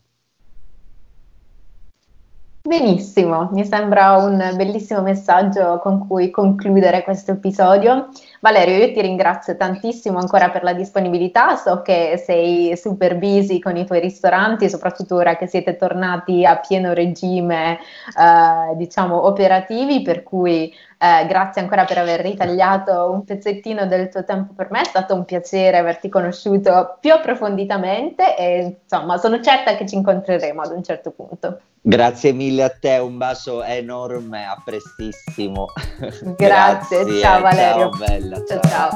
[2.64, 8.10] Benissimo, mi sembra un bellissimo messaggio con cui concludere questo episodio.
[8.40, 13.78] Valerio, io ti ringrazio tantissimo ancora per la disponibilità, so che sei super busy con
[13.78, 20.22] i tuoi ristoranti, soprattutto ora che siete tornati a pieno regime, eh, diciamo, operativi, per
[20.22, 20.72] cui
[21.02, 25.16] eh, grazie ancora per aver ritagliato un pezzettino del tuo tempo per me, è stato
[25.16, 30.84] un piacere averti conosciuto più approfonditamente e insomma sono certa che ci incontreremo ad un
[30.84, 31.60] certo punto.
[31.82, 35.66] Grazie mille a te, un bacio enorme, a prestissimo.
[36.38, 36.38] Grazie,
[37.04, 37.90] Grazie ciao Valerio.
[37.90, 38.36] Ciao bella.
[38.46, 38.60] ciao.
[38.60, 38.70] ciao.
[38.70, 38.90] ciao.